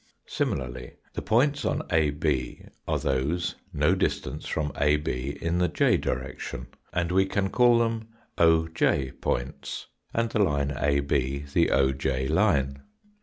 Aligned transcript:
Similarly 0.25 0.93
the 1.13 1.21
points 1.21 1.63
on 1.63 1.83
AB 1.91 2.65
are 2.87 2.97
those 2.97 3.53
no 3.71 3.93
distance 3.93 4.47
Fig. 4.47 4.51
63ft. 4.51 4.51
from 4.51 4.71
AB 4.79 5.37
in 5.39 5.59
thej 5.59 6.01
direction, 6.01 6.65
and 6.91 7.11
we 7.11 7.27
can 7.27 7.51
call 7.51 7.77
them 7.77 8.07
oj 8.39 9.21
points 9.21 9.85
and 10.11 10.27
the 10.31 10.39
line 10.39 10.71
AB 10.75 11.45
the 11.53 11.67
oj 11.67 12.29
line. 12.31 12.81